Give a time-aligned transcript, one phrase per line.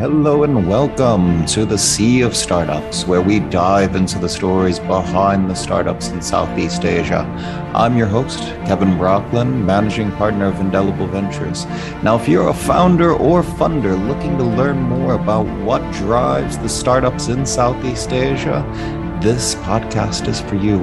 [0.00, 5.50] Hello and welcome to the Sea of Startups, where we dive into the stories behind
[5.50, 7.18] the startups in Southeast Asia.
[7.74, 11.66] I'm your host, Kevin Brockland, managing partner of Indelible Ventures.
[12.02, 16.70] Now, if you're a founder or funder looking to learn more about what drives the
[16.70, 18.64] startups in Southeast Asia,
[19.20, 20.78] this podcast is for you.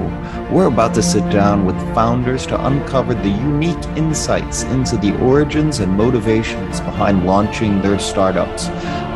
[0.48, 5.80] We're about to sit down with founders to uncover the unique insights into the origins
[5.80, 8.68] and motivations behind launching their startups.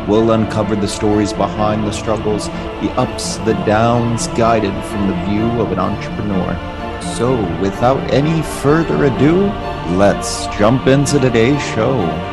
[0.07, 5.47] We'll uncover the stories behind the struggles, the ups, the downs, guided from the view
[5.61, 6.57] of an entrepreneur.
[7.15, 9.45] So, without any further ado,
[9.97, 12.32] let's jump into today's show.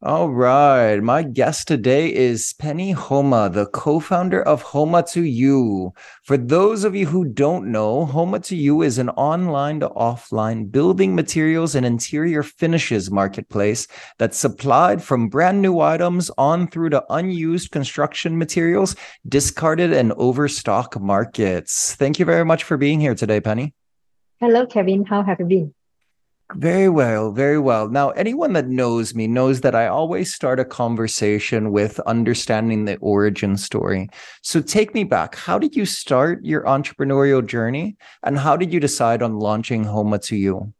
[0.00, 1.00] All right.
[1.00, 5.90] My guest today is Pennie Homa, the co founder of Homa2U.
[6.22, 11.74] For those of you who don't know, Homa2U is an online to offline building materials
[11.74, 13.88] and interior finishes marketplace
[14.18, 18.94] that's supplied from brand new items on through to unused construction materials,
[19.28, 21.96] discarded and overstock markets.
[21.96, 23.74] Thank you very much for being here today, Pennie.
[24.38, 25.04] Hello, Kevin.
[25.04, 25.74] How have you been?
[26.54, 27.88] Very well, very well.
[27.90, 32.96] Now, anyone that knows me knows that I always start a conversation with understanding the
[32.96, 34.08] origin story.
[34.40, 35.34] So take me back.
[35.34, 40.72] How did you start your entrepreneurial journey and how did you decide on launching Homa2U?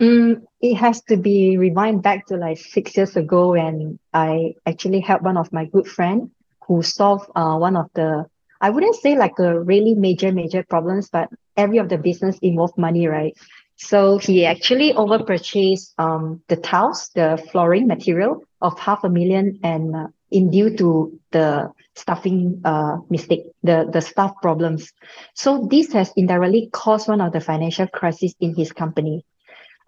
[0.00, 5.00] Mm, it has to be rewind back to like six years ago when I actually
[5.00, 6.30] helped one of my good friend
[6.66, 8.24] who solved uh, one of the,
[8.60, 12.78] I wouldn't say like a really major, major problems, but every of the business involved
[12.78, 13.36] money, right?
[13.82, 19.96] So he actually overpurchased um, the tiles, the flooring material of half a million and
[19.96, 24.92] uh, in due to the staffing uh, mistake, the, the staff problems.
[25.34, 29.24] So this has indirectly caused one of the financial crisis in his company.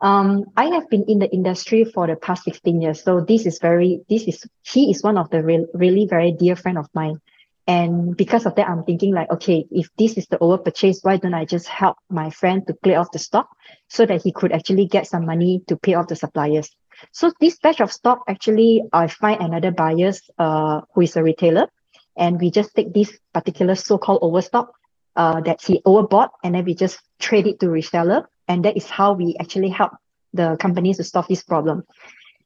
[0.00, 3.04] Um, I have been in the industry for the past 16 years.
[3.04, 6.56] So this is very, this is, he is one of the re- really very dear
[6.56, 7.20] friend of mine.
[7.66, 11.16] And because of that, I'm thinking like, okay, if this is the over purchase, why
[11.16, 13.48] don't I just help my friend to clear off the stock
[13.88, 16.74] so that he could actually get some money to pay off the suppliers?
[17.12, 21.68] So this batch of stock, actually, I find another buyers uh, who is a retailer,
[22.16, 24.72] and we just take this particular so-called overstock
[25.16, 28.88] uh, that he overbought, and then we just trade it to reseller, and that is
[28.88, 29.92] how we actually help
[30.32, 31.84] the companies to solve this problem.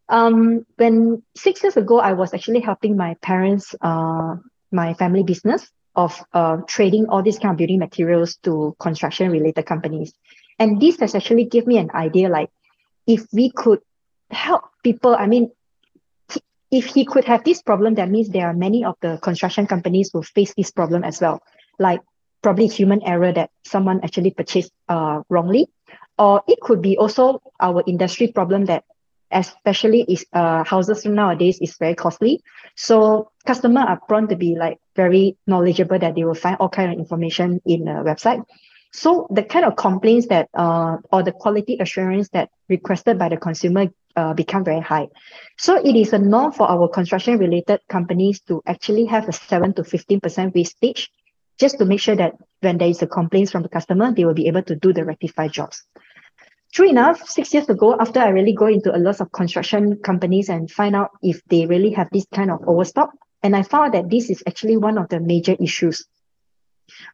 [0.08, 4.36] Um, when six years ago, I was actually helping my parents uh,
[4.76, 9.64] my family business of uh, trading all these kind of building materials to construction related
[9.64, 10.12] companies.
[10.58, 12.50] And this has actually given me an idea like
[13.06, 13.80] if we could
[14.30, 15.50] help people, I mean,
[16.70, 20.10] if he could have this problem, that means there are many of the construction companies
[20.12, 21.40] who face this problem as well.
[21.78, 22.00] Like
[22.42, 25.68] probably human error that someone actually purchased uh, wrongly.
[26.18, 28.84] Or it could be also our industry problem that
[29.30, 32.42] especially is uh, houses nowadays is very costly.
[32.76, 36.92] So customer are prone to be like very knowledgeable that they will find all kind
[36.92, 38.44] of information in a website.
[38.92, 43.36] So the kind of complaints that uh, or the quality assurance that requested by the
[43.36, 45.08] consumer uh, become very high.
[45.58, 49.74] So it is a norm for our construction related companies to actually have a 7
[49.74, 51.10] to 15% wastage
[51.58, 54.34] just to make sure that when there is a complaint from the customer, they will
[54.34, 55.82] be able to do the rectified jobs.
[56.76, 60.50] True enough, six years ago, after I really go into a lot of construction companies
[60.50, 64.10] and find out if they really have this kind of overstock, and I found that
[64.10, 66.04] this is actually one of the major issues.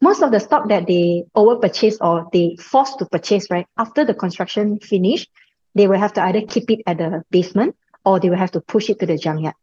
[0.00, 4.04] Most of the stock that they over purchase or they forced to purchase, right, after
[4.04, 5.28] the construction finish,
[5.76, 8.60] they will have to either keep it at the basement or they will have to
[8.60, 9.54] push it to the junkyard.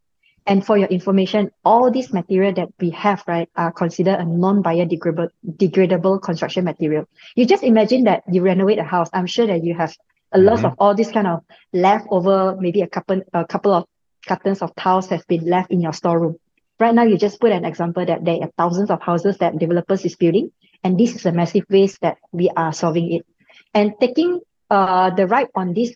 [0.50, 5.30] And for your information, all these material that we have, right, are considered a non-biodegradable
[5.46, 7.06] degradable construction material.
[7.36, 9.10] You just imagine that you renovate a house.
[9.14, 9.96] I'm sure that you have
[10.32, 10.66] a lot mm-hmm.
[10.66, 13.86] of all this kind of leftover, maybe a couple, a couple of
[14.26, 16.38] cartons of tiles have been left in your storeroom.
[16.80, 20.04] Right now, you just put an example that there are thousands of houses that developers
[20.04, 20.52] is building,
[20.84, 23.26] and this is a massive waste that we are solving it.
[23.74, 24.40] And taking
[24.70, 25.94] uh, the right on this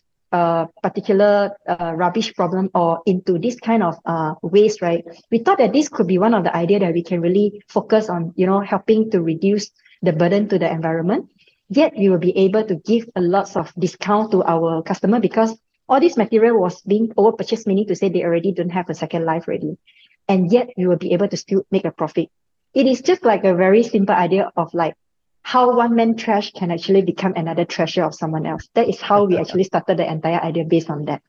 [0.82, 5.04] particular uh, rubbish problem or into this kind of uh, waste, right?
[5.30, 8.08] We thought that this could be one of the idea that we can really focus
[8.08, 9.70] on, you know, helping to reduce
[10.02, 11.30] the burden to the environment.
[11.68, 15.56] Yet we will be able to give a lots of discount to our customer because
[15.88, 18.94] all this material was being over purchased, meaning to say they already don't have a
[18.94, 19.78] second life ready
[20.28, 22.28] and yet you will be able to still make a profit.
[22.74, 24.94] It is just like a very simple idea of like
[25.44, 28.66] how one man trash can actually become another treasure of someone else.
[28.74, 31.22] That is how we actually started the entire idea based on that.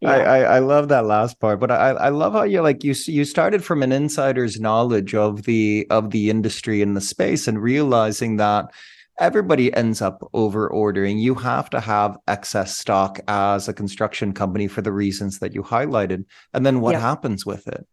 [0.00, 0.10] Yeah.
[0.10, 2.94] I, I, I love that last part, but I I love how you like you
[3.06, 7.60] you started from an insider's knowledge of the of the industry and the space and
[7.60, 8.70] realizing that
[9.18, 11.18] everybody ends up over ordering.
[11.18, 15.64] You have to have excess stock as a construction company for the reasons that you
[15.64, 16.26] highlighted.
[16.54, 17.84] And then what happens with it?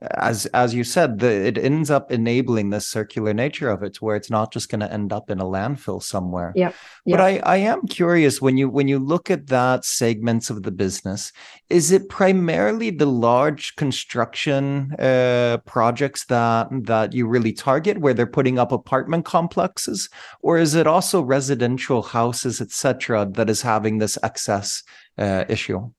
[0.00, 4.04] As as you said, the, it ends up enabling this circular nature of it, to
[4.04, 6.52] where it's not just going to end up in a landfill somewhere.
[6.54, 6.72] Yeah.
[7.06, 10.70] But I I am curious when you when you look at that segments of the
[10.70, 11.32] business,
[11.70, 18.26] is it primarily the large construction uh, projects that that you really target, where they're
[18.26, 20.08] putting up apartment complexes,
[20.40, 24.82] or is it also residential houses, etc., that is having this excess
[25.18, 25.90] uh, issue?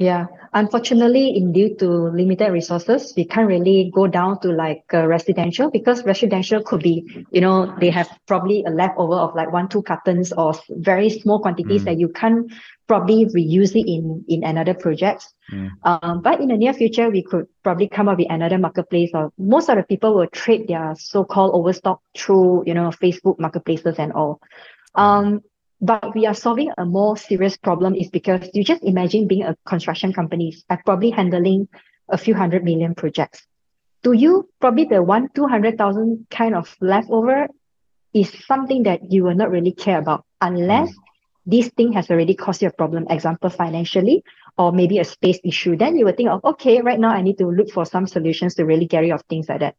[0.00, 5.06] Yeah, unfortunately, in due to limited resources, we can't really go down to like uh,
[5.06, 9.68] residential because residential could be, you know, they have probably a leftover of like one,
[9.68, 11.84] two cartons or very small quantities mm.
[11.84, 12.50] that you can't
[12.88, 15.28] probably reuse it in in another project.
[15.52, 15.68] Mm.
[15.82, 19.34] Um, but in the near future, we could probably come up with another marketplace or
[19.36, 24.14] most of the people will trade their so-called overstock through, you know, Facebook marketplaces and
[24.14, 24.40] all.
[24.96, 25.02] Mm.
[25.02, 25.40] Um,
[25.80, 29.56] but we are solving a more serious problem is because you just imagine being a
[29.64, 31.68] construction company and probably handling
[32.08, 33.46] a few hundred million projects.
[34.04, 37.48] To you, probably the one, 200,000 kind of leftover
[38.12, 40.92] is something that you will not really care about unless
[41.46, 44.22] this thing has already caused you a problem, example, financially,
[44.58, 45.76] or maybe a space issue.
[45.76, 48.54] Then you will think of, okay, right now I need to look for some solutions
[48.56, 49.76] to really get rid of things like that.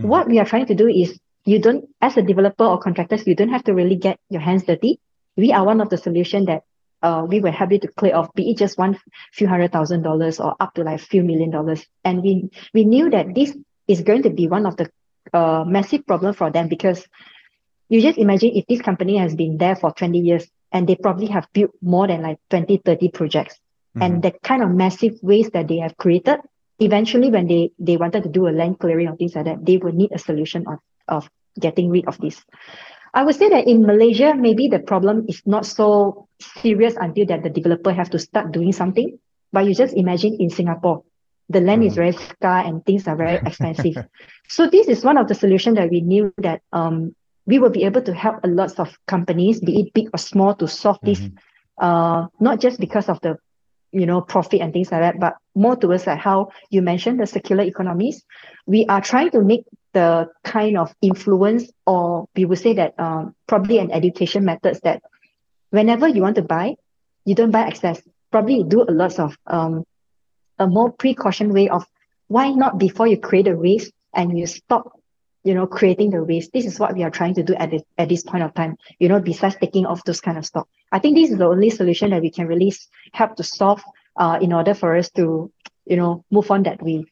[0.00, 0.06] Mm.
[0.06, 3.34] What we are trying to do is you don't, as a developer or contractors, you
[3.34, 5.00] don't have to really get your hands dirty
[5.36, 6.62] we are one of the solution that
[7.02, 8.98] uh, we were happy to clear off, be it just one
[9.32, 11.84] few hundred thousand dollars or up to like a few million dollars.
[12.04, 13.56] And we we knew that this
[13.88, 14.90] is going to be one of the
[15.32, 17.06] uh, massive problem for them because
[17.88, 21.26] you just imagine if this company has been there for 20 years and they probably
[21.26, 23.54] have built more than like 20, 30 projects.
[23.94, 24.02] Mm-hmm.
[24.02, 26.38] And the kind of massive waste that they have created,
[26.78, 29.76] eventually when they, they wanted to do a land clearing or things like that, they
[29.76, 31.30] will need a solution of, of
[31.60, 32.42] getting rid of this.
[33.14, 37.42] I would say that in Malaysia, maybe the problem is not so serious until that
[37.42, 39.18] the developer have to start doing something.
[39.52, 41.04] But you just imagine in Singapore,
[41.48, 41.86] the land mm.
[41.86, 43.96] is very scarce and things are very expensive.
[44.48, 47.14] so this is one of the solutions that we knew that um,
[47.44, 50.54] we will be able to help a lot of companies, be it big or small,
[50.54, 51.24] to solve mm-hmm.
[51.24, 51.42] this.
[51.78, 53.36] Uh, not just because of the
[53.92, 57.26] you know profit and things like that, but more towards like how you mentioned the
[57.26, 58.24] circular economies.
[58.66, 63.34] We are trying to make the kind of influence, or we would say that um,
[63.46, 65.02] probably an education methods that
[65.70, 66.76] whenever you want to buy,
[67.24, 68.00] you don't buy excess.
[68.30, 69.84] Probably you do a lot of um,
[70.58, 71.84] a more precaution way of
[72.28, 74.98] why not before you create a waste and you stop,
[75.44, 76.52] you know, creating the waste.
[76.52, 78.76] This is what we are trying to do at this, at this point of time.
[78.98, 81.70] You know, besides taking off those kind of stock, I think this is the only
[81.70, 82.72] solution that we can really
[83.12, 83.82] help to solve
[84.16, 85.50] uh, in order for us to,
[85.84, 87.04] you know, move on that way.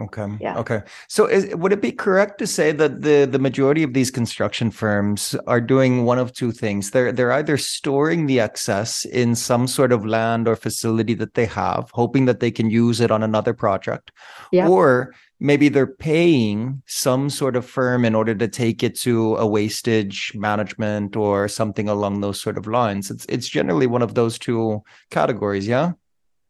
[0.00, 0.26] Okay.
[0.40, 0.58] Yeah.
[0.58, 0.82] Okay.
[1.08, 4.72] So, is, would it be correct to say that the the majority of these construction
[4.72, 6.90] firms are doing one of two things?
[6.90, 11.46] They're they're either storing the excess in some sort of land or facility that they
[11.46, 14.10] have, hoping that they can use it on another project,
[14.50, 14.66] yeah.
[14.66, 19.46] or maybe they're paying some sort of firm in order to take it to a
[19.46, 23.12] wastage management or something along those sort of lines.
[23.12, 25.68] It's it's generally one of those two categories.
[25.68, 25.92] Yeah.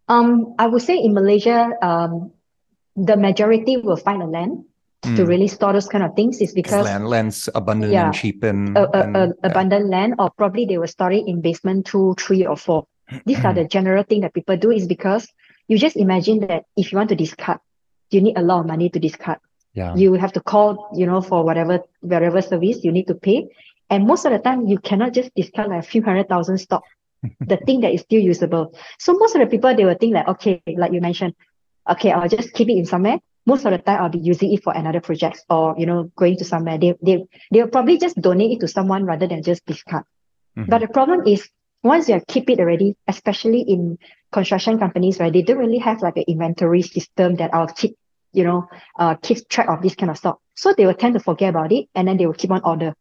[0.08, 2.30] Um, I would say in Malaysia, um,
[2.96, 4.64] the majority will find a land
[5.02, 5.16] mm.
[5.16, 5.28] to hmm.
[5.28, 8.76] really store those kind of things is because land land's abundant yeah, and cheap and,
[8.76, 9.50] a, a, and a, yeah.
[9.50, 12.86] abundant land or probably they will store it in basement two three or four
[13.26, 15.28] these are the general thing that people do is because
[15.68, 17.58] you just imagine that if you want to discard
[18.10, 19.38] you need a lot of money to discard
[19.72, 23.48] yeah you have to call you know for whatever whatever service you need to pay
[23.90, 26.84] and most of the time you cannot just discard like a few hundred thousand stock
[27.40, 30.28] the thing that is still usable so most of the people they will think like
[30.28, 31.34] okay like you mentioned
[31.88, 33.18] okay, I'll just keep it in somewhere.
[33.46, 36.38] Most of the time, I'll be using it for another project or, you know, going
[36.38, 36.78] to somewhere.
[36.78, 40.04] They, they, they'll probably just donate it to someone rather than just discard.
[40.56, 40.70] Mm-hmm.
[40.70, 41.48] But the problem is
[41.82, 43.98] once you keep it already, especially in
[44.32, 47.96] construction companies, right, they don't really have like an inventory system that I'll keep,
[48.32, 50.36] you know, uh, keep track of this kind of stuff.
[50.54, 52.94] So they will tend to forget about it and then they will keep on order.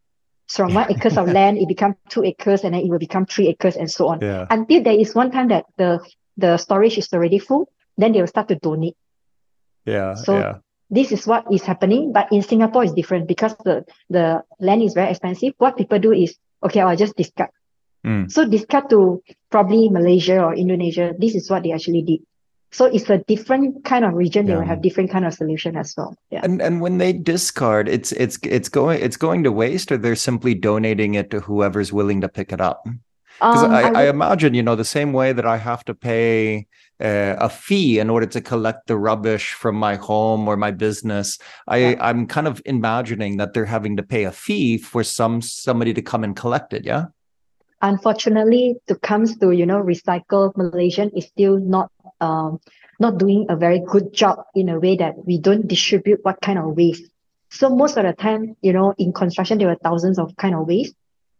[0.48, 3.25] So from one acres of land, it become two acres and then it will become
[3.25, 4.20] three acres and so on.
[4.22, 4.46] Yeah.
[4.50, 8.28] Until there is one time that the, the storage is already full then they will
[8.28, 8.96] start to donate.
[9.86, 10.16] Yeah.
[10.16, 10.58] So yeah.
[10.90, 12.14] this is what is happening.
[12.14, 15.54] But in Singapore, it's different because the, the land is very expensive.
[15.58, 17.50] What people do is, okay, I'll just discard.
[18.06, 18.32] Mm.
[18.32, 21.14] So discard to probably Malaysia or Indonesia.
[21.18, 22.20] This is what they actually did.
[22.72, 24.48] So it's a different kind of region.
[24.48, 24.54] Yeah.
[24.54, 26.18] They will have different kind of solution as well.
[26.32, 26.42] Yeah.
[26.44, 30.16] And and when they discard, it's it's it's going it's going to waste, or they're
[30.16, 32.84] simply donating it to whoever's willing to pick it up.
[33.40, 33.98] Because um, I, I, would...
[33.98, 36.68] I, imagine, you know, the same way that I have to pay
[37.00, 41.40] uh, a fee in order to collect the rubbish from my home or my business,
[41.68, 41.96] I, yeah.
[42.00, 46.02] I'm kind of imagining that they're having to pay a fee for some somebody to
[46.02, 46.86] come and collect it.
[46.86, 47.06] Yeah.
[47.82, 52.60] Unfortunately, to comes to you know recycle Malaysian is still not um
[53.00, 56.60] not doing a very good job in a way that we don't distribute what kind
[56.60, 57.04] of waste.
[57.50, 60.68] So most of the time, you know, in construction there were thousands of kind of
[60.68, 60.96] waste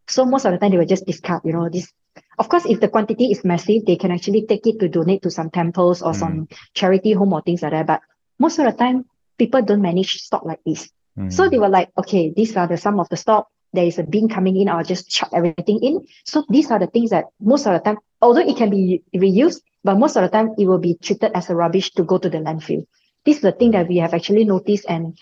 [0.08, 1.92] so most of the time they will just discard, you know, this.
[2.38, 5.32] Of course, if the quantity is massive, they can actually take it to donate to
[5.32, 6.16] some temples or mm.
[6.16, 7.88] some charity home or things like that.
[7.88, 8.02] But
[8.40, 9.06] most of the time,
[9.38, 10.90] people don't manage stock like this.
[11.18, 11.32] Mm.
[11.32, 13.48] So they were like, okay, these are the sum of the stock.
[13.72, 16.06] There is a bin coming in, I'll just chuck everything in.
[16.26, 19.62] So these are the things that most of the time, although it can be reused,
[19.84, 22.30] but most of the time it will be treated as a rubbish to go to
[22.30, 22.86] the landfill.
[23.26, 25.18] This is the thing that we have actually noticed and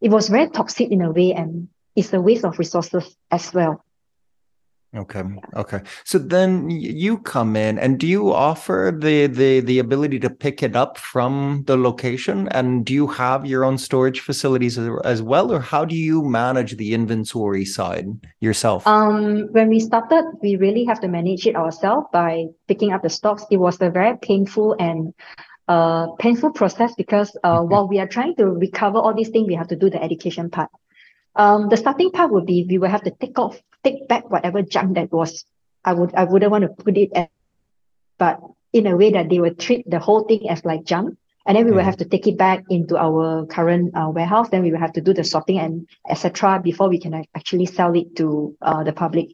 [0.00, 3.83] it was very toxic in a way and it's a waste of resources as well.
[4.96, 5.22] Okay.
[5.56, 5.80] Okay.
[6.04, 10.62] So then you come in and do you offer the the the ability to pick
[10.62, 15.50] it up from the location and do you have your own storage facilities as well
[15.52, 18.06] or how do you manage the inventory side
[18.38, 18.86] yourself?
[18.86, 23.10] Um when we started we really have to manage it ourselves by picking up the
[23.10, 23.44] stocks.
[23.50, 25.12] It was a very painful and
[25.66, 29.54] uh painful process because uh while we are trying to recover all these things we
[29.54, 30.70] have to do the education part.
[31.36, 34.62] Um, the starting part would be we will have to take off, take back whatever
[34.62, 35.44] junk that was.
[35.84, 37.30] I would I wouldn't want to put it at,
[38.18, 38.40] but
[38.72, 41.16] in a way that they would treat the whole thing as like junk.
[41.46, 41.84] And then we will mm.
[41.84, 44.48] have to take it back into our current uh, warehouse.
[44.48, 46.60] Then we will have to do the sorting and etc.
[46.62, 49.28] before we can actually sell it to uh, the public.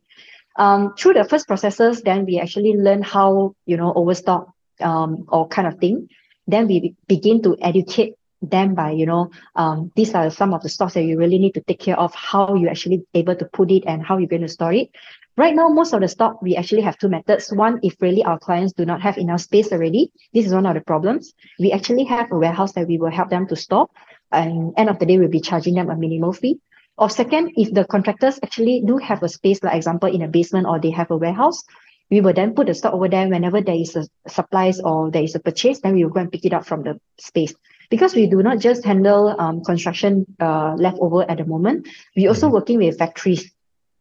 [0.57, 5.47] Um, through the first processes, then we actually learn how you know overstock um, or
[5.49, 6.09] kind of thing.
[6.49, 10.68] Then we begin to educate them by you know um, these are some of the
[10.68, 13.70] stocks that you really need to take care of how you actually able to put
[13.70, 14.90] it and how you're going to store it.
[15.37, 17.52] Right now most of the stock we actually have two methods.
[17.52, 20.75] One if really our clients do not have enough space already this is one of
[20.75, 21.35] the problems.
[21.59, 23.88] We actually have a warehouse that we will help them to store
[24.32, 26.61] and end of the day we'll be charging them a minimal fee.
[26.97, 30.66] Or second if the contractors actually do have a space like example in a basement
[30.66, 31.62] or they have a warehouse
[32.11, 33.28] we will then put the stock over there.
[33.28, 36.32] Whenever there is a supplies or there is a purchase then we will go and
[36.32, 37.54] pick it up from the space
[37.90, 42.47] because we do not just handle um, construction uh, leftover at the moment, we also
[42.47, 42.54] mm-hmm.
[42.54, 43.52] working with factories.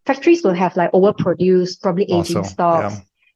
[0.05, 2.95] Factories will have like overproduced, probably aging stocks.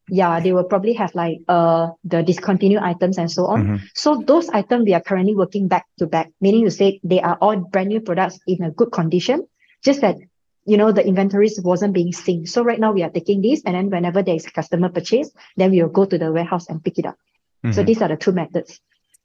[0.10, 0.38] Yeah.
[0.38, 0.40] yeah.
[0.40, 3.64] they will probably have like uh the discontinued items and so on.
[3.64, 3.86] Mm-hmm.
[3.94, 7.38] So those items we are currently working back to back, meaning to say they are
[7.42, 9.48] all brand new products in a good condition,
[9.84, 10.18] just that
[10.66, 12.50] you know the inventories wasn't being synced.
[12.50, 15.30] So right now we are taking this and then whenever there is a customer purchase,
[15.58, 17.18] then we will go to the warehouse and pick it up.
[17.64, 17.74] Mm-hmm.
[17.74, 18.80] So these are the two methods.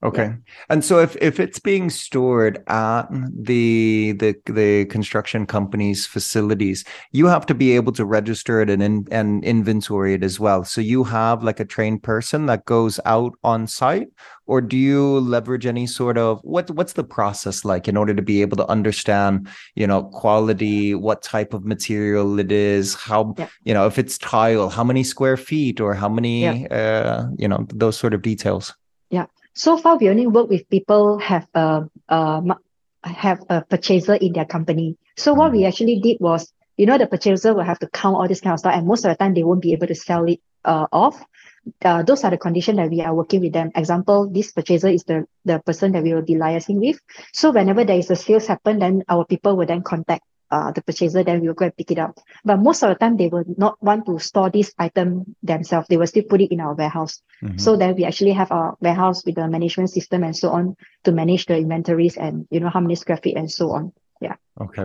[0.04, 0.26] Okay.
[0.26, 0.36] Yeah.
[0.68, 7.26] And so if if it's being stored at the the the construction company's facilities, you
[7.26, 10.62] have to be able to register it and in, and inventory it as well.
[10.62, 14.08] So you have like a trained person that goes out on site
[14.48, 18.22] or do you leverage any sort of what what's the process like in order to
[18.22, 23.48] be able to understand, you know, quality, what type of material it is, how yeah.
[23.64, 26.74] you know, if it's tile, how many square feet or how many yeah.
[26.74, 28.74] uh, you know, those sort of details.
[29.10, 29.26] Yeah.
[29.58, 32.56] So far, we only work with people have a, a
[33.02, 34.96] have a purchaser in their company.
[35.16, 35.66] So what we mm.
[35.66, 38.60] actually did was, you know, the purchaser will have to count all this kind of
[38.60, 41.24] stuff, and most of the time they won't be able to sell it uh, off.
[41.84, 43.72] Uh, those are the conditions that we are working with them.
[43.74, 47.00] Example, this purchaser is the the person that we will be liaising with.
[47.32, 50.82] So whenever there is a sales happen, then our people will then contact uh, the
[50.82, 52.18] purchaser, then we will go and pick it up.
[52.44, 55.88] But most of the time, they will not want to store this item themselves.
[55.88, 57.20] They will still put it in our warehouse.
[57.42, 57.58] Mm-hmm.
[57.58, 61.12] So then we actually have our warehouse with the management system and so on to
[61.12, 63.92] manage the inventories and you know how many square feet and so on.
[64.20, 64.34] Yeah.
[64.60, 64.84] Okay.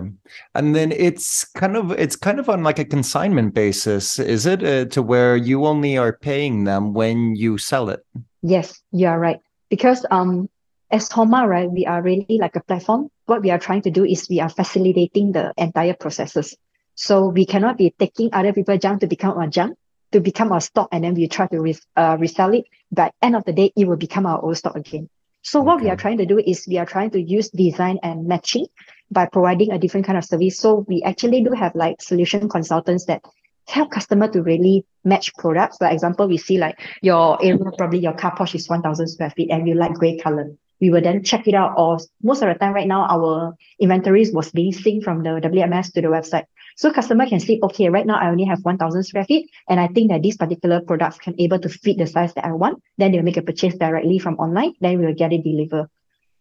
[0.54, 4.62] And then it's kind of it's kind of on like a consignment basis, is it?
[4.62, 8.04] Uh, to where you only are paying them when you sell it.
[8.42, 9.40] Yes, you are right.
[9.70, 10.48] Because um
[10.90, 13.10] as Homa, right, we are really like a platform.
[13.26, 16.56] What we are trying to do is we are facilitating the entire processes.
[16.94, 19.78] So we cannot be taking other people's junk to become our junk,
[20.12, 22.64] to become our stock, and then we try to re- uh, resell it.
[22.92, 25.08] But end of the day, it will become our old stock again.
[25.42, 25.66] So okay.
[25.66, 28.66] what we are trying to do is we are trying to use design and matching
[29.10, 30.58] by providing a different kind of service.
[30.58, 33.22] So we actually do have like solution consultants that
[33.66, 35.78] help customer to really match products.
[35.78, 39.50] For example, we see like your area, probably your car porch is 1000 square feet
[39.50, 40.50] and you like gray color
[40.80, 41.74] we will then check it out.
[41.76, 45.92] Or most of the time right now, our inventories was being synced from the WMS
[45.92, 46.44] to the website.
[46.76, 49.86] So customer can see, okay, right now I only have 1000 square feet and I
[49.88, 52.82] think that these particular products can able to fit the size that I want.
[52.98, 54.74] Then they'll make a purchase directly from online.
[54.80, 55.88] Then we'll get it delivered.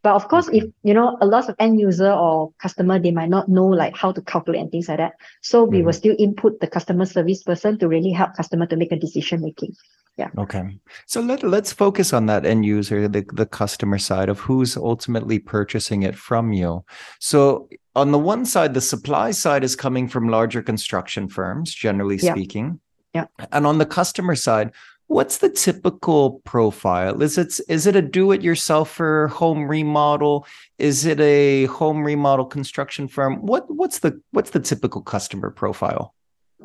[0.04, 3.30] But of course, if you know a lot of end user or customer, they might
[3.30, 5.14] not know like how to calculate and things like that.
[5.42, 5.86] So we mm-hmm.
[5.86, 9.42] will still input the customer service person to really help customer to make a decision
[9.42, 9.74] making.
[10.18, 10.30] Yeah.
[10.38, 10.78] Okay.
[11.08, 15.40] So let let's focus on that end user, the the customer side of who's ultimately
[15.40, 16.84] purchasing it from you.
[17.20, 22.18] So on the one side, the supply side is coming from larger construction firms, generally
[22.18, 22.34] yeah.
[22.34, 22.80] speaking.
[23.14, 23.26] Yeah.
[23.52, 24.72] And on the customer side,
[25.08, 27.22] What's the typical profile?
[27.22, 30.48] Is it is it a do-it-yourselfer home remodel?
[30.78, 33.46] Is it a home remodel construction firm?
[33.46, 36.16] What what's the what's the typical customer profile?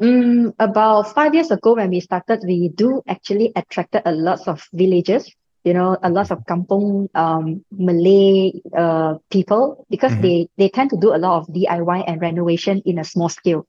[0.00, 4.68] Mm, about five years ago, when we started, we do actually attracted a lot of
[4.72, 5.28] villages.
[5.64, 10.22] You know, a lot of kampong um, Malay uh, people because mm-hmm.
[10.22, 13.66] they they tend to do a lot of DIY and renovation in a small scale.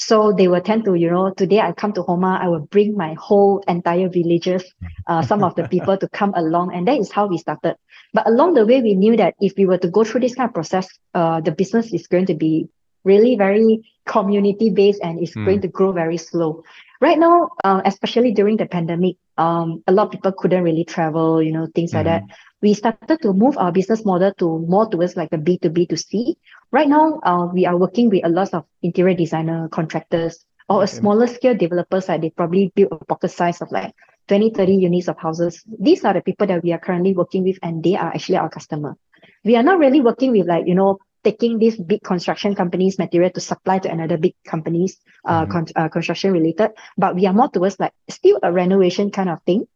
[0.00, 2.96] So they will tend to, you know, today I come to Homa, I will bring
[2.96, 4.64] my whole entire villages,
[5.06, 6.72] uh, some of the people to come along.
[6.74, 7.76] And that is how we started.
[8.14, 10.48] But along the way, we knew that if we were to go through this kind
[10.48, 12.66] of process, uh, the business is going to be
[13.04, 15.44] really very community based and it's mm.
[15.44, 16.64] going to grow very slow.
[17.02, 21.42] Right now, uh, especially during the pandemic, um, a lot of people couldn't really travel,
[21.42, 21.96] you know, things mm.
[21.96, 22.22] like that.
[22.22, 22.32] Hmm.
[22.62, 26.36] We started to move our business model to more towards like a B2B to C.
[26.72, 30.84] Right now, uh, we are working with a lot of interior designer contractors or okay.
[30.84, 33.92] a smaller scale developers like they probably build a pocket size of like
[34.28, 35.64] 20, 30 units of houses.
[35.80, 38.48] These are the people that we are currently working with and they are actually our
[38.48, 38.96] customer.
[39.44, 43.30] We are not really working with like, you know, taking these big construction companies material
[43.30, 45.52] to supply to another big companies uh, mm-hmm.
[45.52, 49.42] con- uh, construction related but we are more towards like still a renovation kind of
[49.42, 49.66] thing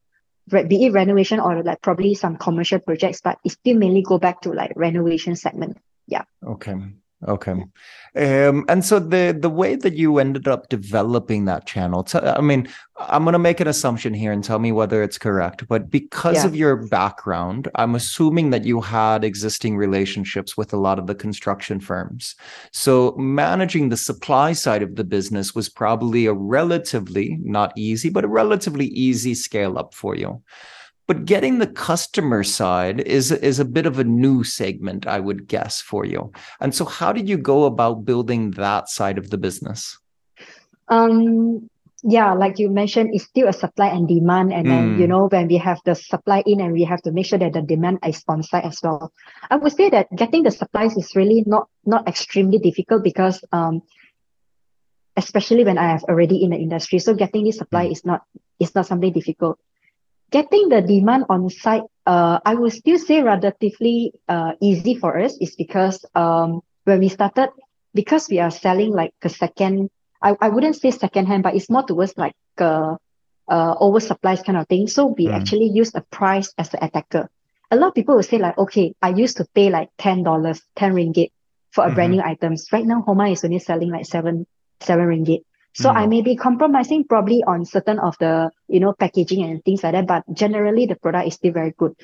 [0.49, 4.41] be it renovation or like probably some commercial projects but it still mainly go back
[4.41, 6.75] to like renovation segment yeah okay
[7.27, 7.53] Okay.
[8.17, 12.41] Um, and so the the way that you ended up developing that channel, t- I
[12.41, 12.69] mean,
[12.99, 15.67] I'm going to make an assumption here and tell me whether it's correct.
[15.67, 16.47] But because yeah.
[16.47, 21.15] of your background, I'm assuming that you had existing relationships with a lot of the
[21.15, 22.35] construction firms.
[22.73, 28.25] So managing the supply side of the business was probably a relatively not easy, but
[28.25, 30.43] a relatively easy scale up for you
[31.07, 35.47] but getting the customer side is is a bit of a new segment i would
[35.47, 36.33] guess for you.
[36.61, 39.99] And so how did you go about building that side of the business?
[40.89, 41.69] Um
[42.07, 44.53] yeah like you mentioned it's still a supply and demand.
[44.53, 44.71] And mm.
[44.71, 47.39] then you know when we have the supply in and we have to make sure
[47.39, 49.13] that the demand is on site as well.
[49.51, 53.83] I would say that getting the supplies is really not not extremely difficult because um
[55.17, 56.99] especially when i have already in the industry.
[56.99, 57.93] So getting this supply mm.
[57.93, 58.23] is not
[58.59, 59.59] is not something difficult
[60.35, 65.39] getting the demand on site, uh, I would still say relatively uh, easy for us
[65.39, 67.51] is because um, when we started,
[67.95, 71.71] because we are selling like a second, I, I wouldn't say second hand, but it's
[71.71, 72.99] more towards like a,
[73.47, 74.89] uh, oversupplies kind of thing.
[74.89, 75.35] So we mm.
[75.35, 77.31] actually use a price as an attacker.
[77.71, 80.25] A lot of people will say like, okay, I used to pay like $10,
[80.75, 81.31] 10 ringgit
[81.71, 81.95] for a mm-hmm.
[81.95, 82.73] brand new items.
[82.73, 84.47] Right now, Homa is only selling like seven,
[84.81, 85.45] seven ringgit.
[85.75, 85.97] So mm.
[85.97, 89.93] I may be compromising probably on certain of the, you know, packaging and things like
[89.93, 91.95] that, but generally the product is still very good.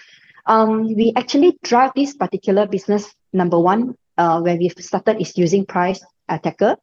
[0.46, 5.64] Um, we actually drive this particular business, number one, uh, when we started is using
[5.66, 6.76] price attacker.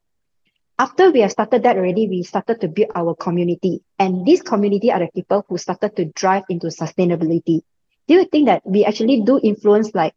[0.78, 3.82] After we have started that already, we started to build our community.
[3.98, 7.62] And this community are the people who started to drive into sustainability.
[8.06, 10.14] Do you think that we actually do influence like,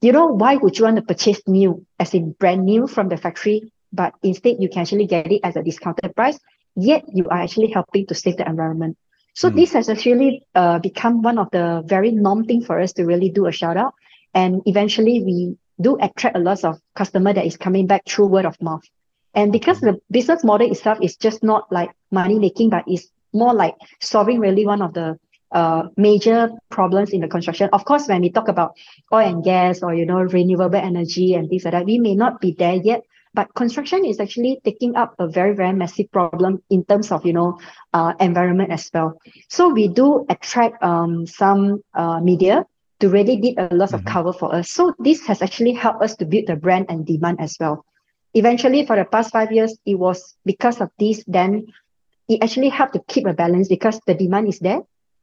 [0.00, 3.16] you know, why would you want to purchase new, as in brand new from the
[3.16, 3.72] factory?
[3.92, 6.38] But instead you can actually get it at a discounted price,
[6.76, 8.96] yet you are actually helping to save the environment.
[9.34, 9.56] So mm.
[9.56, 13.30] this has actually uh, become one of the very norm thing for us to really
[13.30, 13.94] do a shout out.
[14.34, 18.46] And eventually we do attract a lot of customer that is coming back through word
[18.46, 18.82] of mouth.
[19.34, 23.54] And because the business model itself is just not like money making, but it's more
[23.54, 25.18] like solving really one of the
[25.52, 27.70] uh, major problems in the construction.
[27.72, 28.76] Of course, when we talk about
[29.12, 32.40] oil and gas or, you know, renewable energy and things like that, we may not
[32.40, 33.02] be there yet,
[33.34, 37.32] but construction is actually taking up a very, very massive problem in terms of, you
[37.32, 37.58] know,
[37.92, 39.18] uh, environment as well.
[39.48, 42.64] So we do attract um, some uh, media
[43.00, 43.96] to really did a lot mm-hmm.
[43.96, 44.70] of cover for us.
[44.70, 47.84] So this has actually helped us to build the brand and demand as well.
[48.34, 51.66] Eventually, for the past five years, it was because of this, then
[52.28, 54.80] it actually helped to keep a balance because the demand is there,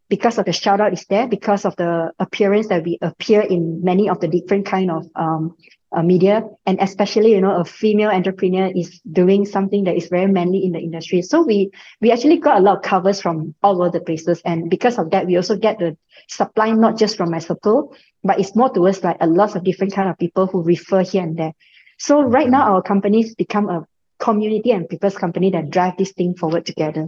[0.09, 3.83] because of the shout out is there, because of the appearance that we appear in
[3.83, 5.55] many of the different kind of um,
[5.95, 10.27] uh, media and especially you know a female entrepreneur is doing something that is very
[10.27, 11.21] manly in the industry.
[11.21, 14.41] So we we actually got a lot of covers from all over the places.
[14.43, 18.39] And because of that we also get the supply not just from my circle but
[18.39, 21.37] it's more towards like a lot of different kind of people who refer here and
[21.37, 21.53] there.
[21.97, 23.87] So right now our companies become a
[24.19, 27.07] community and people's company that drive this thing forward together.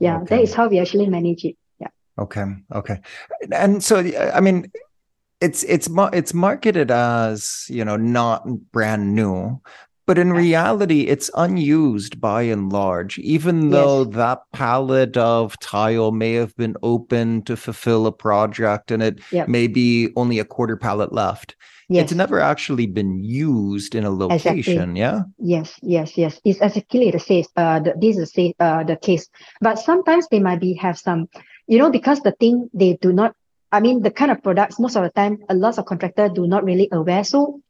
[0.00, 0.36] Yeah okay.
[0.36, 1.56] that is how we actually manage it.
[1.78, 1.88] Yeah.
[2.18, 2.44] Okay
[2.74, 2.98] okay.
[3.52, 4.72] And so i mean
[5.44, 9.60] it's it's it's marketed as you know not brand new
[10.06, 14.14] but in reality it's unused by and large even though yes.
[14.14, 19.46] that palette of tile may have been open to fulfill a project and it yep.
[19.46, 21.56] may be only a quarter palette left
[21.90, 22.04] yes.
[22.04, 25.00] it's never actually been used in a location exactly.
[25.00, 28.96] yeah yes yes yes it's exactly the case uh the, this is the, uh, the
[28.96, 29.28] case
[29.60, 31.28] but sometimes they might be have some
[31.66, 33.34] you know because the thing they do not
[33.74, 36.46] I mean, the kind of products, most of the time, a lot of contractors do
[36.46, 37.24] not really aware.
[37.24, 37.60] So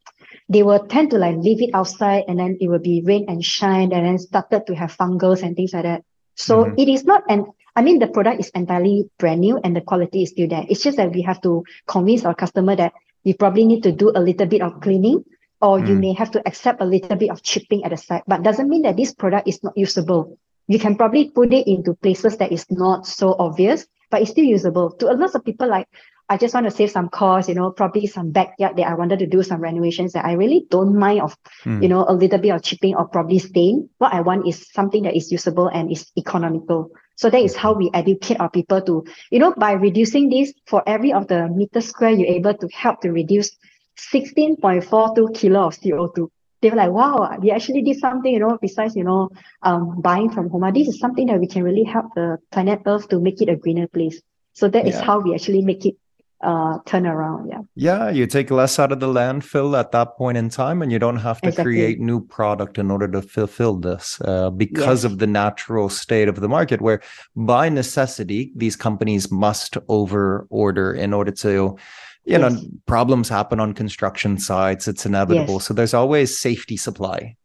[0.51, 3.43] they will tend to like leave it outside and then it will be rain and
[3.43, 6.05] shine and then started to have fungals and things like that.
[6.35, 6.75] So mm-hmm.
[6.79, 10.25] it is not an I mean the product is entirely brand new and the quality
[10.25, 10.67] is still there.
[10.69, 14.12] It's just that we have to convince our customer that you probably need to do
[14.14, 15.25] a little bit of cleaning
[15.62, 15.88] or mm.
[15.88, 18.23] you may have to accept a little bit of chipping at the side.
[18.27, 20.38] But doesn't mean that this product is not usable.
[20.69, 24.44] You can probably put it into places that is not so obvious but it's still
[24.44, 24.92] usable.
[24.92, 25.88] To a lot of people, like
[26.29, 29.18] I just want to save some cost, you know, probably some backyard that I wanted
[29.18, 31.83] to do some renovations that I really don't mind of, mm.
[31.83, 33.88] you know, a little bit of chipping or probably stain.
[33.98, 36.92] What I want is something that is usable and is economical.
[37.16, 40.85] So that is how we educate our people to, you know, by reducing this for
[40.87, 43.50] every of the meter square, you're able to help to reduce
[44.14, 46.31] 16.42 kilo of CO2
[46.64, 49.29] they were like, wow, we actually did something, you know, besides, you know,
[49.62, 50.72] um, buying from home.
[50.72, 53.57] This is something that we can really help the planet Earth to make it a
[53.57, 54.22] greener place.
[54.55, 54.94] So that yeah.
[54.94, 55.94] is how we actually make it
[56.42, 57.50] uh, turn around.
[57.50, 57.61] Yeah.
[57.74, 58.11] Yeah.
[58.11, 61.18] You take less out of the landfill at that point in time, and you don't
[61.18, 61.74] have to exactly.
[61.74, 65.12] create new product in order to fulfill this uh, because yes.
[65.12, 67.03] of the natural state of the market, where
[67.37, 71.77] by necessity, these companies must over order in order to
[72.24, 72.40] you yes.
[72.40, 75.64] know problems happen on construction sites it's inevitable yes.
[75.66, 77.37] so there's always safety supply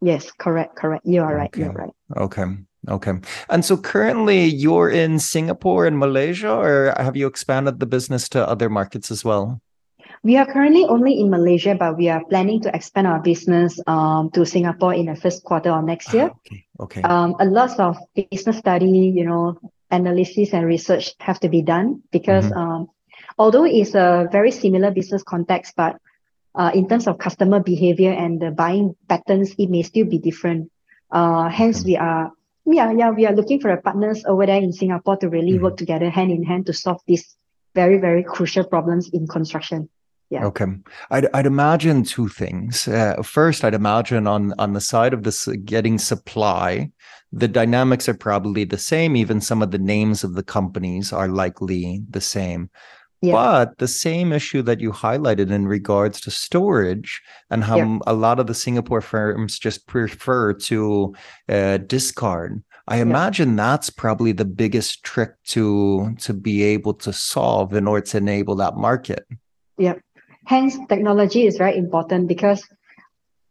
[0.00, 2.44] yes correct correct you are right you're right okay
[2.88, 3.12] okay
[3.48, 8.46] and so currently you're in singapore and malaysia or have you expanded the business to
[8.46, 9.60] other markets as well
[10.24, 14.30] we are currently only in Malaysia, but we are planning to expand our business um,
[14.30, 16.30] to Singapore in the first quarter of next year.
[16.30, 16.64] Ah, okay.
[16.78, 17.02] Okay.
[17.02, 19.58] Um, a lot of business study, you know,
[19.90, 22.58] analysis and research have to be done because mm-hmm.
[22.58, 22.86] um,
[23.38, 25.96] although it's a very similar business context, but
[26.54, 30.70] uh, in terms of customer behavior and the buying patterns, it may still be different.
[31.10, 32.32] Uh, hence, we are
[32.64, 35.64] yeah yeah we are looking for partners over there in Singapore to really mm-hmm.
[35.64, 37.36] work together hand in hand to solve these
[37.74, 39.88] very very crucial problems in construction.
[40.30, 40.46] Yeah.
[40.46, 40.64] Okay.
[41.10, 42.88] I'd, I'd imagine two things.
[42.88, 46.90] Uh, first, I'd imagine on on the side of this getting supply,
[47.32, 49.14] the dynamics are probably the same.
[49.14, 52.70] Even some of the names of the companies are likely the same.
[53.22, 53.34] Yeah.
[53.34, 57.98] But the same issue that you highlighted in regards to storage and how yeah.
[58.04, 61.14] a lot of the Singapore firms just prefer to
[61.48, 62.64] uh, discard.
[62.88, 63.02] I yeah.
[63.02, 68.16] imagine that's probably the biggest trick to to be able to solve in order to
[68.18, 69.24] enable that market.
[69.78, 69.94] Yeah.
[70.46, 72.66] Hence, technology is very important because,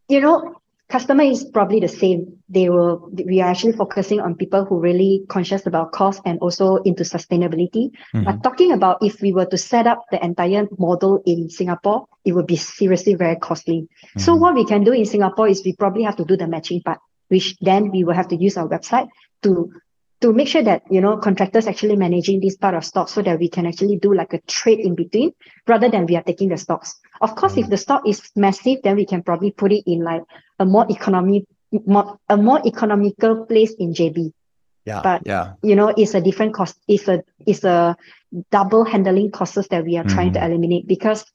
[0.10, 0.61] you know,
[0.92, 2.38] customer is probably the same.
[2.50, 6.78] They will, we are actually focusing on people who really conscious about cost and also
[6.84, 7.92] into sustainability.
[8.14, 8.24] Mm-hmm.
[8.24, 12.34] But talking about if we were to set up the entire model in Singapore, it
[12.34, 13.88] would be seriously very costly.
[13.88, 14.20] Mm-hmm.
[14.20, 16.82] So what we can do in Singapore is we probably have to do the matching
[16.82, 17.00] part,
[17.30, 19.08] which then we will have to use our website
[19.44, 19.72] to
[20.22, 23.40] to make sure that you know contractors actually managing this part of stock so that
[23.40, 25.34] we can actually do like a trade in between
[25.68, 27.64] rather than we are taking the stocks of course mm.
[27.64, 30.24] if the stock is massive then we can probably put it in like
[30.60, 31.44] a more economic
[31.86, 34.32] more, a more economical place in jb
[34.86, 37.96] yeah but yeah you know it's a different cost it's a it's a
[38.52, 40.34] double handling costs that we are trying mm.
[40.34, 41.26] to eliminate because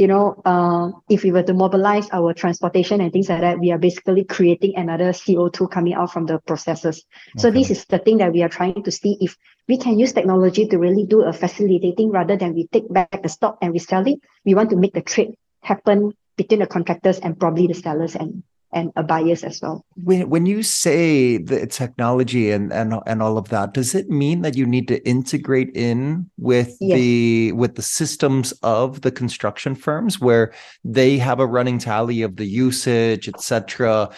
[0.00, 3.70] you know, uh, if we were to mobilize our transportation and things like that, we
[3.70, 7.04] are basically creating another CO2 coming out from the processes.
[7.32, 7.38] Okay.
[7.42, 9.36] So this is the thing that we are trying to see if
[9.68, 13.28] we can use technology to really do a facilitating rather than we take back the
[13.28, 14.18] stock and resell it.
[14.46, 18.42] We want to make the trade happen between the contractors and probably the sellers and
[18.72, 19.84] and a bias as well.
[20.02, 24.42] When when you say the technology and and and all of that, does it mean
[24.42, 26.98] that you need to integrate in with yes.
[26.98, 30.52] the with the systems of the construction firms where
[30.84, 34.10] they have a running tally of the usage, etc.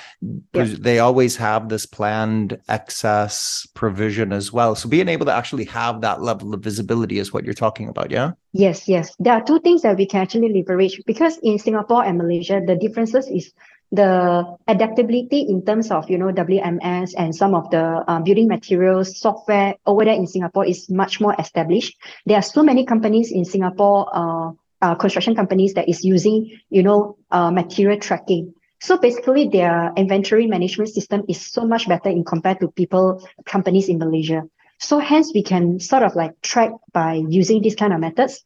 [0.53, 0.79] Yes.
[0.79, 4.75] They always have this planned excess provision as well.
[4.75, 8.11] So being able to actually have that level of visibility is what you're talking about,
[8.11, 8.33] yeah?
[8.53, 9.15] Yes, yes.
[9.19, 12.77] There are two things that we can actually leverage because in Singapore and Malaysia, the
[12.77, 13.53] differences is
[13.93, 19.21] the adaptability in terms of you know WMS and some of the uh, building materials
[19.21, 21.97] software over there in Singapore is much more established.
[22.25, 24.51] There are so many companies in Singapore, uh,
[24.81, 28.55] uh, construction companies that is using you know uh, material tracking.
[28.81, 33.89] So basically, their inventory management system is so much better in compared to people companies
[33.89, 34.43] in Malaysia.
[34.81, 38.43] So hence we can sort of like track by using these kind of methods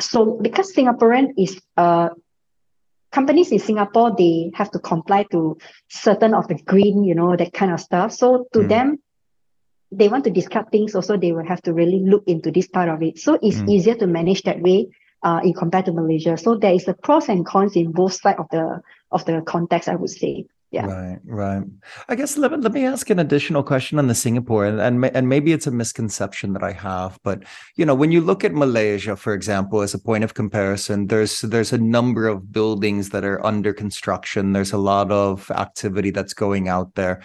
[0.00, 2.08] so because Singaporean is uh
[3.12, 7.52] companies in Singapore, they have to comply to certain of the green, you know, that
[7.52, 8.12] kind of stuff.
[8.12, 8.68] So to mm.
[8.68, 8.98] them,
[9.92, 12.88] they want to discard things also, they will have to really look into this part
[12.88, 13.18] of it.
[13.18, 13.68] So it's mm.
[13.68, 14.88] easier to manage that way
[15.22, 16.36] uh, in compared to Malaysia.
[16.36, 19.88] So there is a pros and cons in both sides of the of the context,
[19.88, 20.46] I would say.
[20.72, 20.86] Yeah.
[20.86, 21.64] Right, right.
[22.08, 25.28] I guess let, let me ask an additional question on the Singapore, and, and and
[25.28, 27.44] maybe it's a misconception that I have, but
[27.76, 31.42] you know, when you look at Malaysia, for example, as a point of comparison, there's
[31.42, 34.54] there's a number of buildings that are under construction.
[34.54, 37.20] There's a lot of activity that's going out there.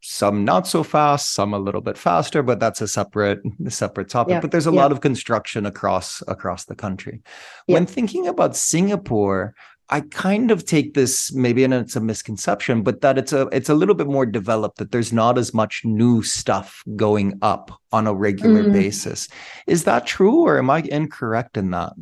[0.00, 4.34] Some not so fast, some a little bit faster, but that's a separate separate topic.
[4.34, 4.82] Yeah, but there's a yeah.
[4.82, 7.22] lot of construction across across the country.
[7.66, 7.74] Yeah.
[7.74, 9.56] When thinking about Singapore,
[9.90, 13.68] I kind of take this maybe and it's a misconception, but that it's a it's
[13.68, 18.06] a little bit more developed that there's not as much new stuff going up on
[18.06, 18.72] a regular mm.
[18.72, 19.28] basis.
[19.66, 21.92] Is that true or am I incorrect in that?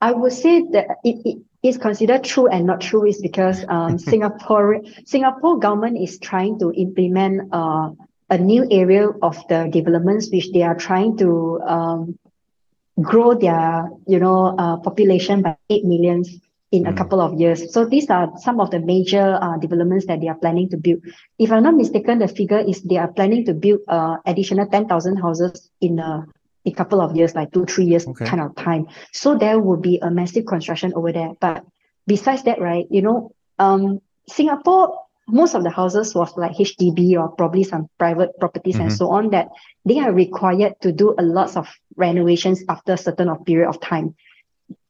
[0.00, 3.98] I would say that it, it is considered true and not true is because um,
[4.10, 7.90] Singapore Singapore government is trying to implement uh,
[8.30, 12.18] a new area of the developments which they are trying to um,
[13.00, 16.40] grow their you know uh, population by 8 millions
[16.72, 17.72] in a couple of years.
[17.72, 21.00] So these are some of the major uh, developments that they are planning to build.
[21.38, 25.16] If I'm not mistaken, the figure is they are planning to build uh, additional 10,000
[25.18, 26.26] houses in a,
[26.64, 28.24] a couple of years, like two, three years okay.
[28.24, 28.86] kind of time.
[29.12, 31.32] So there will be a massive construction over there.
[31.38, 31.62] But
[32.06, 37.28] besides that, right, you know, um, Singapore, most of the houses was like HDB or
[37.28, 38.84] probably some private properties mm-hmm.
[38.84, 39.48] and so on that
[39.84, 43.80] they are required to do a lot of renovations after a certain of period of
[43.80, 44.14] time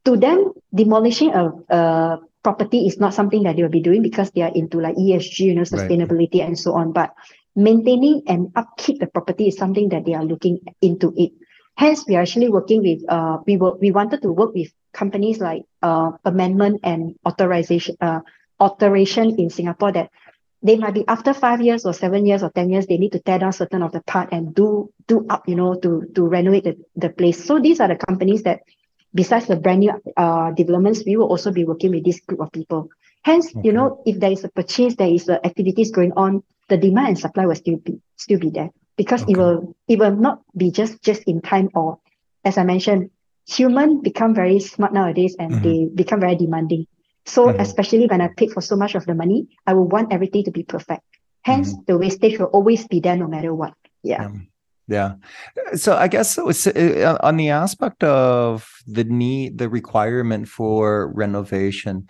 [0.05, 4.31] to them, demolishing a, a property is not something that they will be doing because
[4.33, 6.49] they are into like ESG, you know, sustainability right.
[6.49, 6.93] and so on.
[6.93, 7.15] But
[7.55, 11.33] maintaining and upkeep the property is something that they are looking into it.
[11.77, 15.39] Hence, we are actually working with uh we were we wanted to work with companies
[15.39, 18.21] like uh amendment and authorization uh
[18.61, 20.11] alteration in Singapore that
[20.63, 23.19] they might be after five years or seven years or ten years, they need to
[23.19, 26.65] tear down certain of the part and do do up, you know, to to renovate
[26.65, 27.45] the, the place.
[27.45, 28.61] So these are the companies that
[29.15, 32.53] besides the brand new uh, developments, we will also be working with this group of
[32.53, 32.89] people.
[33.25, 33.61] Hence, okay.
[33.65, 37.09] you know, if there is a purchase, there is a activities going on, the demand
[37.09, 39.33] and supply will still be still be there because okay.
[39.33, 41.99] it will it will not be just just in time or
[42.45, 43.11] as I mentioned,
[43.47, 45.63] human become very smart nowadays and mm-hmm.
[45.63, 46.87] they become very demanding.
[47.25, 47.61] So mm-hmm.
[47.61, 50.51] especially when I paid for so much of the money, I will want everything to
[50.51, 51.03] be perfect.
[51.43, 51.83] Hence, mm-hmm.
[51.87, 53.75] the wastage will always be there no matter what.
[54.03, 54.27] Yeah.
[54.27, 54.49] Um,
[54.93, 55.15] yeah.
[55.75, 62.09] So I guess was, uh, on the aspect of the need, the requirement for renovation,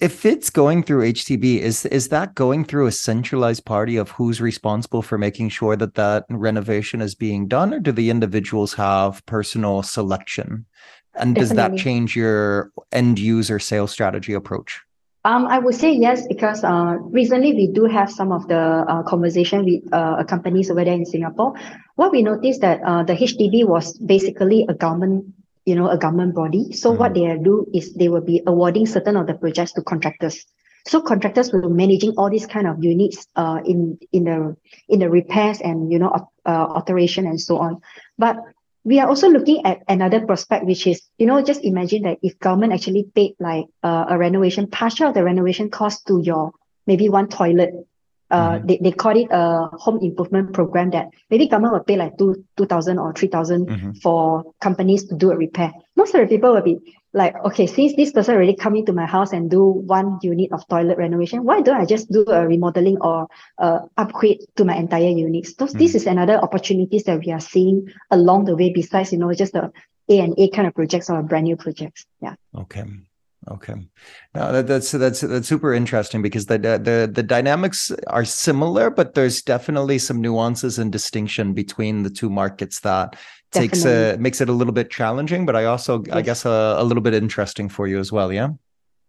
[0.00, 4.40] if it's going through HDB, is is that going through a centralized party of who's
[4.40, 9.24] responsible for making sure that that renovation is being done, or do the individuals have
[9.26, 10.66] personal selection?
[11.14, 11.78] And does Definitely.
[11.78, 14.82] that change your end user sales strategy approach?
[15.26, 19.02] Um, I would say yes because uh, recently we do have some of the uh,
[19.04, 21.54] conversation with uh, companies over there in Singapore.
[21.96, 25.24] What we noticed that uh, the HDB was basically a government,
[25.64, 26.72] you know, a government body.
[26.72, 27.00] So mm-hmm.
[27.00, 30.44] what they do is they will be awarding certain of the projects to contractors.
[30.86, 34.54] So contractors will be managing all these kind of units uh, in in the
[34.90, 36.12] in the repairs and you know
[36.44, 37.80] uh, alteration and so on.
[38.18, 38.36] But
[38.84, 42.38] we are also looking at another prospect, which is, you know, just imagine that if
[42.38, 46.52] government actually paid like uh, a renovation, partial of the renovation cost to your
[46.86, 47.72] maybe one toilet.
[48.30, 48.66] Uh, mm-hmm.
[48.66, 52.44] they, they call it a home improvement program that maybe government will pay like two
[52.56, 53.92] two thousand or three thousand mm-hmm.
[54.02, 55.70] for companies to do a repair.
[55.94, 56.78] Most of the people will be
[57.14, 60.66] like, okay, since this person already come into my house and do one unit of
[60.68, 65.08] toilet renovation, why don't I just do a remodeling or uh, upgrade to my entire
[65.08, 65.46] unit?
[65.46, 65.78] So mm-hmm.
[65.78, 69.52] this is another opportunities that we are seeing along the way besides, you know, just
[69.52, 69.70] the
[70.08, 72.04] A and A kind of projects or brand new projects.
[72.20, 72.34] Yeah.
[72.54, 72.84] Okay.
[73.50, 73.74] Okay,
[74.34, 79.14] now that, that's that's that's super interesting because the the the dynamics are similar, but
[79.14, 83.16] there's definitely some nuances and distinction between the two markets that
[83.54, 86.14] takes a makes it a little bit challenging, but I also yes.
[86.14, 88.32] I guess a, a little bit interesting for you as well.
[88.32, 88.50] Yeah.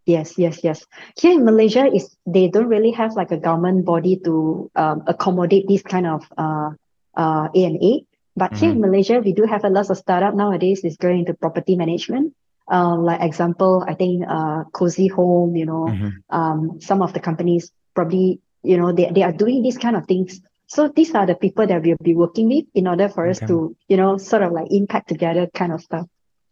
[0.06, 0.86] Yes, yes, yes.
[1.18, 5.68] Here in Malaysia, is they don't really have like a government body to um, accommodate
[5.68, 6.70] this kind of uh,
[7.18, 8.06] uh, A and A.
[8.38, 8.60] But mm-hmm.
[8.60, 8.92] here in mm-hmm.
[8.92, 12.36] Malaysia, we do have a lot of startup nowadays is going into property management.
[12.68, 16.10] Um, like example, I think uh, Cozy Home, you know, mm-hmm.
[16.30, 20.06] um, some of the companies probably, you know, they, they are doing these kind of
[20.06, 23.40] things so these are the people that we'll be working with in order for us
[23.40, 26.08] to, you know, sort of like impact together kind of stuff.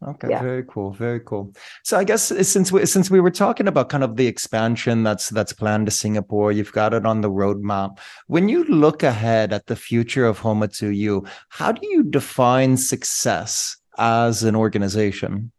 [0.07, 0.41] Okay, yeah.
[0.41, 1.53] very cool, very cool.
[1.83, 5.29] So I guess since we since we were talking about kind of the expansion that's
[5.29, 7.99] that's planned to Singapore, you've got it on the roadmap.
[8.27, 14.43] When you look ahead at the future of Homa2U, how do you define success as
[14.43, 15.51] an organization?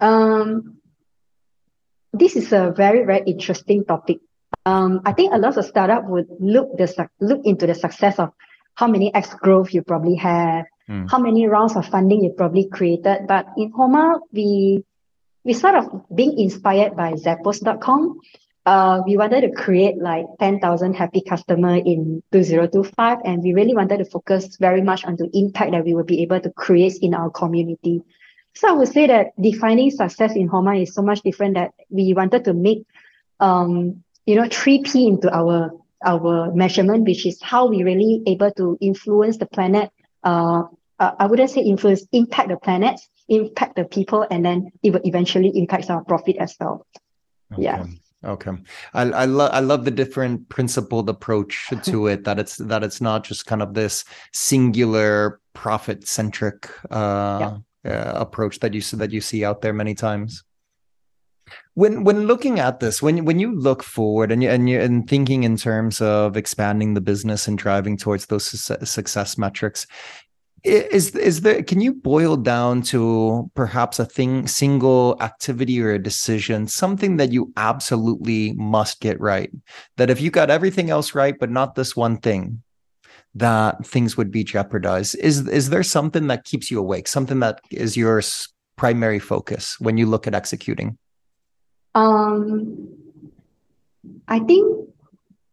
[0.00, 0.78] Um,
[2.12, 4.18] this is a very very interesting topic.
[4.66, 8.30] Um, I think a lot of startup would look the look into the success of
[8.74, 11.10] how many X growth you probably have, mm.
[11.10, 13.26] how many rounds of funding you probably created.
[13.28, 14.84] But in Homa, we
[15.44, 18.18] we sort of being inspired by Zappos.com.
[18.66, 23.18] Uh, we wanted to create like 10,000 happy customer in 2025.
[23.24, 26.22] And we really wanted to focus very much on the impact that we will be
[26.22, 28.02] able to create in our community.
[28.54, 32.14] So I would say that defining success in Homa is so much different that we
[32.14, 32.86] wanted to make,
[33.38, 35.70] um, you know, 3P into our
[36.04, 39.90] our measurement, which is how we really able to influence the planet.
[40.22, 40.64] Uh,
[40.98, 45.00] uh, I wouldn't say influence, impact the planet, impact the people, and then it will
[45.04, 46.86] eventually impacts our profit as well.
[47.52, 47.62] Okay.
[47.62, 47.84] Yeah.
[48.22, 48.52] Okay,
[48.94, 52.24] I I love I love the different principled approach to it.
[52.24, 58.12] That it's that it's not just kind of this singular profit centric uh, yeah uh,
[58.14, 60.44] approach that you that you see out there many times.
[61.74, 65.08] When when looking at this, when when you look forward and you and you and
[65.08, 69.86] thinking in terms of expanding the business and driving towards those success metrics,
[70.62, 76.02] is is there can you boil down to perhaps a thing single activity or a
[76.02, 79.50] decision something that you absolutely must get right
[79.98, 82.62] that if you got everything else right but not this one thing
[83.34, 85.16] that things would be jeopardized.
[85.16, 87.08] Is is there something that keeps you awake?
[87.08, 88.22] Something that is your
[88.76, 90.98] primary focus when you look at executing?
[91.94, 92.88] Um,
[94.26, 94.88] I think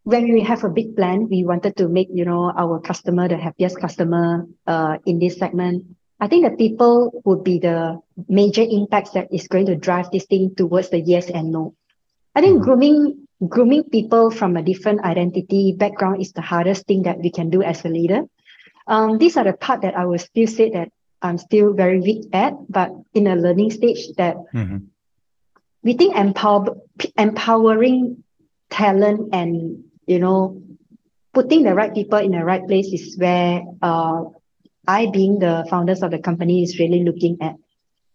[0.04, 3.38] when we have a big plan, we wanted to make you know our customer the
[3.38, 5.86] happiest customer uh, in this segment.
[6.20, 8.00] I think the people would be the
[8.30, 11.76] major impacts that is going to drive this thing towards the yes and no.
[12.36, 12.64] I think mm-hmm.
[12.64, 17.50] grooming grooming people from a different identity background is the hardest thing that we can
[17.50, 18.22] do as a leader.
[18.86, 20.90] Um, these are the part that I will still say that
[21.22, 24.86] I'm still very weak at, but in a learning stage that mm-hmm.
[25.84, 26.76] We think empower,
[27.18, 28.24] empowering
[28.70, 30.62] talent and, you know,
[31.34, 34.24] putting the right people in the right place is where uh,
[34.88, 37.56] I, being the founders of the company, is really looking at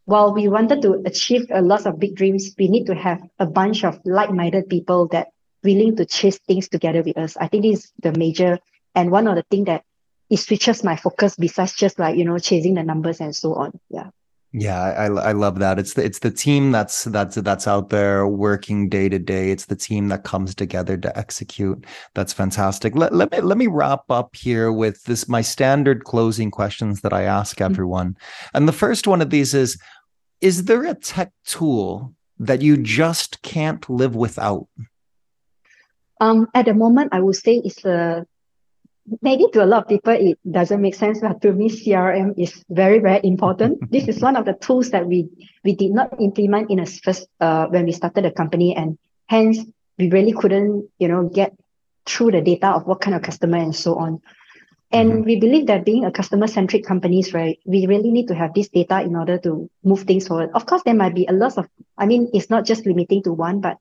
[0.06, 3.46] while we wanted to achieve a lot of big dreams, we need to have a
[3.46, 5.28] bunch of like-minded people that
[5.64, 7.36] willing to chase things together with us.
[7.36, 8.60] I think this is the major
[8.94, 9.84] and one of the things that
[10.30, 13.78] it switches my focus besides just like, you know, chasing the numbers and so on.
[13.90, 14.10] Yeah.
[14.52, 15.78] Yeah, I I love that.
[15.78, 19.50] It's the it's the team that's that's that's out there working day to day.
[19.50, 21.84] It's the team that comes together to execute.
[22.14, 22.94] That's fantastic.
[22.94, 27.12] Let, let me let me wrap up here with this my standard closing questions that
[27.12, 27.70] I ask mm-hmm.
[27.70, 28.12] everyone.
[28.12, 28.56] Mm-hmm.
[28.56, 29.78] And the first one of these is
[30.40, 34.68] is there a tech tool that you just can't live without?
[36.20, 38.26] Um, at the moment, I would say it's a
[39.22, 42.64] maybe to a lot of people it doesn't make sense, but to me, CRM is
[42.68, 43.90] very very important.
[43.90, 45.28] this is one of the tools that we
[45.64, 49.58] we did not implement in a first uh, when we started the company, and hence
[49.98, 51.54] we really couldn't you know get
[52.06, 54.20] through the data of what kind of customer and so on.
[54.92, 55.22] And mm-hmm.
[55.22, 58.68] we believe that being a customer centric companies, right, we really need to have this
[58.68, 60.50] data in order to move things forward.
[60.54, 61.66] Of course, there might be a lot of,
[61.98, 63.78] I mean, it's not just limiting to one, but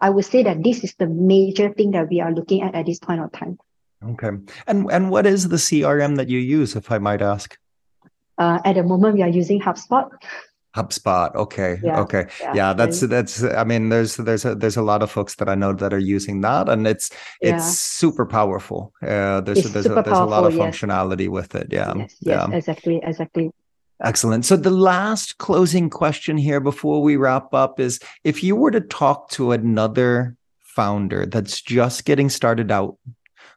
[0.00, 2.86] I would say that this is the major thing that we are looking at at
[2.86, 3.58] this point of time.
[4.02, 4.30] Okay.
[4.66, 7.58] And and what is the CRM that you use, if I might ask?
[8.38, 10.08] Uh, at the moment, we are using HubSpot.
[10.74, 11.34] HubSpot.
[11.34, 11.78] Okay.
[11.82, 12.26] Yeah, okay.
[12.40, 12.54] Yeah.
[12.54, 12.72] yeah.
[12.72, 13.42] that's that's.
[13.42, 15.98] I mean, there's there's a, there's a lot of folks that I know that are
[15.98, 17.10] using that, and it's
[17.42, 17.56] yeah.
[17.56, 18.94] it's super powerful.
[19.02, 20.62] Uh, there's it's there's a, there's powerful, a lot of yes.
[20.62, 21.68] functionality with it.
[21.70, 21.92] Yeah.
[21.96, 22.56] Yes, yes, yeah.
[22.56, 23.00] Exactly.
[23.02, 23.50] Exactly.
[24.02, 24.46] Excellent.
[24.46, 28.80] So the last closing question here before we wrap up is: if you were to
[28.80, 32.96] talk to another founder that's just getting started out,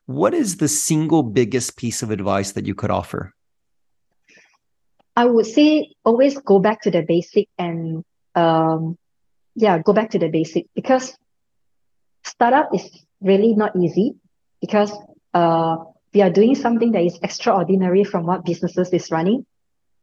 [0.06, 3.34] what is the single biggest piece of advice that you could offer?
[5.16, 8.04] I would say always go back to the basic and
[8.36, 8.98] um,
[9.56, 11.16] yeah, go back to the basic because
[12.24, 12.90] startup is
[13.22, 14.16] really not easy
[14.60, 14.92] because
[15.34, 15.78] uh,
[16.14, 19.46] we are doing something that is extraordinary from what businesses is running.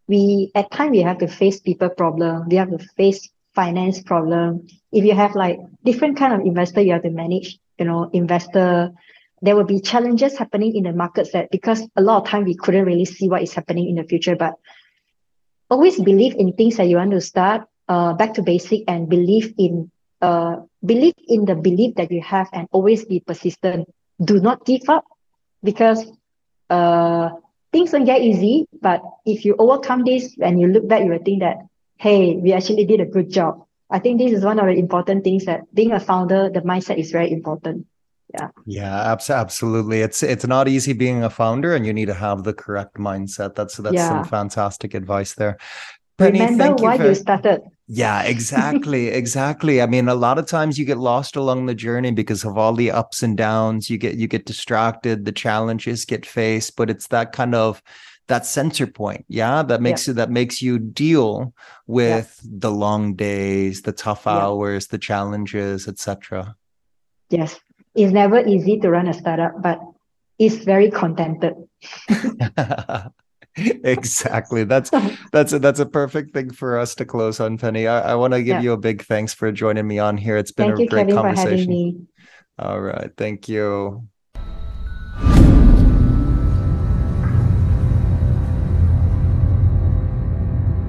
[0.07, 2.49] We at time we have to face people problem.
[2.49, 4.67] We have to face finance problem.
[4.93, 7.59] If you have like different kind of investor, you have to manage.
[7.79, 8.93] You know, investor.
[9.43, 12.55] There will be challenges happening in the markets that because a lot of time we
[12.55, 14.55] couldn't really see what is happening in the future, but
[15.71, 19.55] always believe in things that you want to start uh, back to basic and believe
[19.57, 23.89] in uh, believe in the belief that you have and always be persistent.
[24.23, 25.05] Do not give up
[25.65, 26.05] because
[26.69, 27.31] uh,
[27.73, 31.25] things don't get easy but if you overcome this and you look back you will
[31.25, 31.57] think that
[31.97, 33.65] hey we actually did a good job.
[33.91, 36.99] I think this is one of the important things that being a founder the mindset
[36.99, 37.87] is very important
[38.35, 42.45] yeah yeah absolutely it's it's not easy being a founder and you need to have
[42.45, 44.09] the correct mindset that's that's yeah.
[44.09, 45.57] some fantastic advice there
[46.19, 49.09] Pennie, remember why you, you started Yeah, exactly.
[49.23, 49.81] exactly.
[49.81, 52.75] I mean, a lot of times you get lost along the journey because of all
[52.75, 53.89] the ups and downs.
[53.89, 57.83] You get you get distracted, the challenges get faced, but it's that kind of
[58.31, 60.13] that center point yeah that makes yeah.
[60.13, 61.53] you that makes you deal
[61.89, 62.51] with yeah.
[62.61, 64.39] the long days the tough yeah.
[64.39, 66.55] hours the challenges etc
[67.29, 67.59] yes
[67.95, 69.81] it's never easy to run a startup but
[70.39, 71.55] it's very contented.
[73.57, 74.65] Exactly.
[74.65, 74.91] That's
[75.33, 77.87] that's a, that's a perfect thing for us to close on Pennie.
[77.87, 80.37] I, I want to give you a big thanks for joining me on here.
[80.37, 82.09] It's been thank a you, great Kevin, conversation.
[82.59, 83.11] all right.
[83.17, 84.09] Thank you.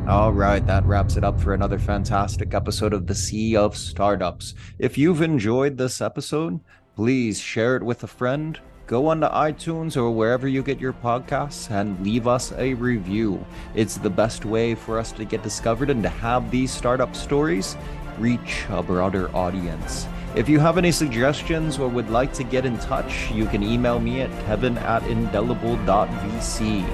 [0.07, 4.55] All right, that wraps it up for another fantastic episode of the Sea of Startups.
[4.77, 6.59] If you've enjoyed this episode,
[7.01, 8.59] please share it with a friend.
[8.85, 13.43] Go onto iTunes or wherever you get your podcasts and leave us a review.
[13.73, 17.75] It's the best way for us to get discovered and to have these startup stories
[18.19, 20.05] reach a broader audience.
[20.35, 23.99] If you have any suggestions or would like to get in touch, you can email
[23.99, 26.85] me at kevin at indelible.vc.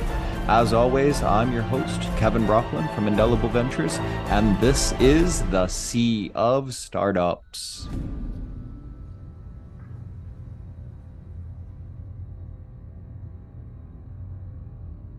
[0.47, 3.97] As always, I'm your host, Kevin Brockland from Indelible Ventures,
[4.29, 7.89] and this is the Sea of Startups.